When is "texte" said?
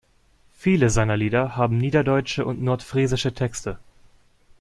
3.35-3.77